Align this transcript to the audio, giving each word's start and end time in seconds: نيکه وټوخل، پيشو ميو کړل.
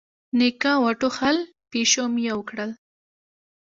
نيکه 0.37 0.71
وټوخل، 0.83 1.37
پيشو 1.71 2.03
ميو 2.13 2.39
کړل. 2.49 2.71